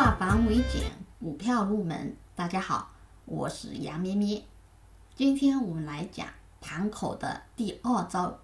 [0.00, 2.16] 化繁为简，股票入门。
[2.34, 2.90] 大家好，
[3.26, 4.42] 我是杨咩咩。
[5.14, 6.26] 今天我们来讲
[6.58, 8.38] 盘口的第二招，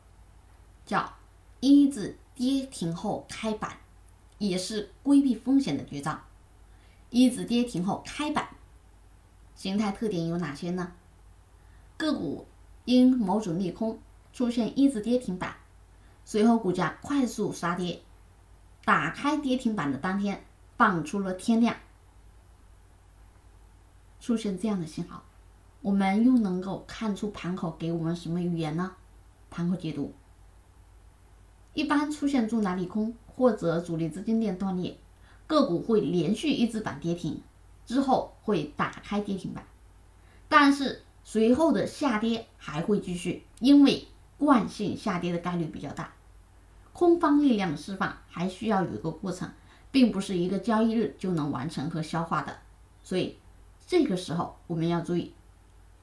[0.85, 1.15] 叫
[1.61, 3.79] 一字跌停后开板，
[4.37, 6.21] 也是规避风险的绝招。
[7.09, 8.47] 一字跌停后开板，
[9.55, 10.93] 形态特点有哪些呢？
[11.97, 12.47] 个股
[12.85, 13.99] 因某种利空
[14.35, 15.57] 出现一字跌停板，
[16.23, 18.03] 随后股价快速杀跌，
[18.85, 20.45] 打开跌停板的当天
[20.77, 21.77] 放出了天量，
[24.21, 25.23] 出现这样的信号，
[25.83, 28.93] 我们又能够看出盘口给我们什么语言呢？
[29.51, 30.13] 盘口解读，
[31.75, 34.99] 一般出现重大利空或者主力资金链断裂，
[35.47, 37.41] 个股会连续一字板跌停，
[37.85, 39.65] 之后会打开跌停板，
[40.49, 41.03] 但是。
[41.29, 44.07] 随后的下跌还会继续，因为
[44.39, 46.13] 惯性下跌的概率比较大，
[46.93, 49.51] 空方力量的释放还需要有一个过程，
[49.97, 52.59] 并不是一个交易日就能完成和消化的。
[53.03, 53.39] 所以
[53.87, 55.33] 这个时候我们要注意，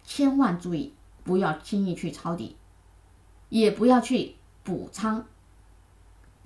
[0.03, 2.57] 千万注意，不要轻易去抄底，
[3.49, 5.27] 也不要去补仓，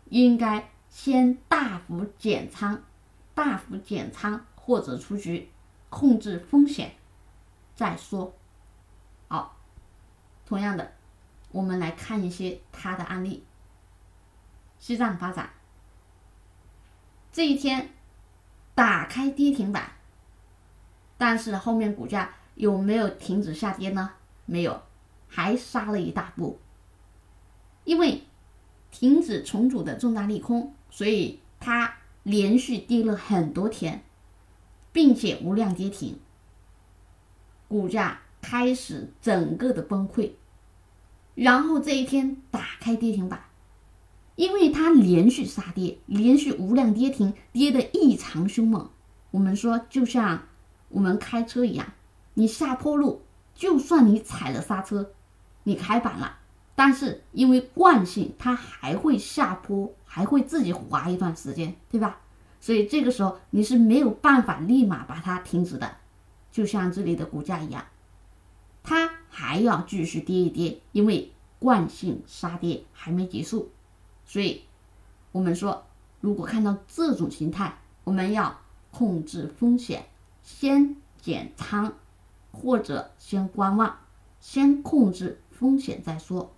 [0.10, 2.84] 应该先大幅减仓，
[3.34, 5.50] 大幅减仓或者出局，
[5.90, 6.96] 控制风险
[7.78, 8.34] 再说。
[9.30, 9.56] 好，
[10.46, 10.92] 同样的，
[11.54, 13.46] 我们来看一些它的案例。
[14.80, 15.52] 西藏发展
[17.38, 17.92] 这一天
[18.74, 19.92] 打开跌停板，
[21.20, 24.10] 但是后面股价有没有停止下跌呢？
[24.48, 24.82] 没有，
[25.28, 26.60] 还杀了一大步。
[27.84, 28.24] 因为
[28.90, 31.94] 停止重组的重大利空，所以它
[32.24, 34.04] 连续跌了很多天，
[34.92, 36.20] 并且无量跌停，
[37.68, 38.22] 股价。
[38.40, 40.32] 开始整个的崩溃，
[41.36, 43.44] 然后这一天打开跌停板，
[44.38, 48.90] 因为它连续杀跌，连续无量跌停，跌得异常凶猛。
[49.32, 50.44] 我们说就像
[50.90, 51.88] 我们开车一样，
[52.36, 53.24] 你下坡路，
[53.56, 55.12] 就算你踩了刹车，
[55.64, 56.38] 你开板了，
[56.76, 62.22] 但是因为惯性，它还会下坡，还会自己滑一段时间，对吧？
[62.60, 65.98] 所以这个时候你是没有办法立马把它停止的，
[66.52, 67.84] 就像这里的股价一样。
[68.84, 73.72] 它还要继续跌一跌，因为惯性杀跌还没结束，
[74.28, 74.64] 所以
[75.32, 75.86] 我们说，
[76.20, 78.60] 如果看到这种形态，我们要
[78.92, 80.06] 控制风险，
[80.44, 81.94] 先减仓
[82.52, 83.98] 或者先观望，
[84.40, 86.54] 先控制风险再说。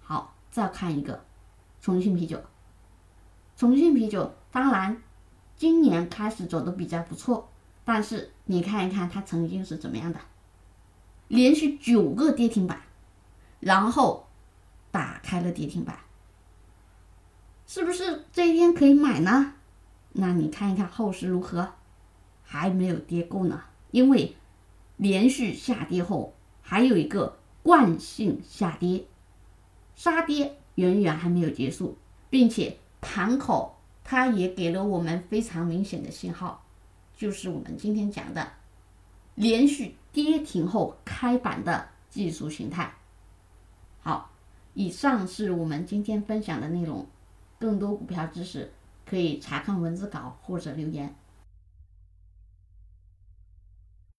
[0.00, 1.24] 好，再看一个
[1.80, 2.40] 重庆啤酒，
[3.56, 5.02] 重庆啤酒当然
[5.56, 7.48] 今年开始走的比较不错，
[7.84, 10.20] 但是你看一看它曾经是怎么样的。
[11.28, 12.80] 连续九个跌停板，
[13.58, 14.28] 然后
[14.92, 15.98] 打开了跌停板，
[17.66, 19.54] 是不是这一天可以买呢？
[20.12, 21.72] 那你看一看后市如何？
[22.42, 24.36] 还没有跌够呢，因为
[24.96, 29.04] 连续下跌后还有一个惯性下跌，
[29.94, 31.98] 杀跌远远还没有结束，
[32.30, 36.64] 并且盘口它也给了我们非常明显的信号，
[37.16, 38.52] 就是我们今天讲的
[39.34, 39.96] 连续。
[40.12, 42.94] 跌停后开板的技术形态。
[44.00, 44.30] 好，
[44.72, 47.06] 以上是我们今天分享的内容。
[47.58, 48.70] 更多股票知识
[49.04, 51.14] 可以查看文字稿或者留言。